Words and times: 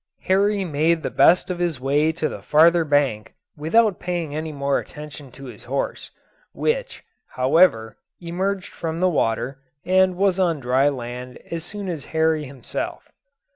Horry 0.25 0.65
made 0.65 1.03
the 1.03 1.11
best 1.11 1.51
of 1.51 1.59
his 1.59 1.79
way 1.79 2.11
to 2.13 2.27
the 2.27 2.41
farther 2.41 2.83
bank, 2.83 3.35
without 3.55 3.99
paying 3.99 4.35
any 4.35 4.51
more 4.51 4.79
attention 4.79 5.29
to 5.33 5.45
his 5.45 5.65
horse, 5.65 6.09
which, 6.53 7.03
however, 7.33 7.99
emerged 8.19 8.73
from 8.73 8.99
the 8.99 9.09
water, 9.09 9.59
and 9.85 10.17
was 10.17 10.39
on 10.39 10.59
dry 10.59 10.89
land 10.89 11.37
as 11.51 11.63
soon 11.63 11.87
as 11.87 12.05
Horry 12.05 12.45
himself. 12.45 13.11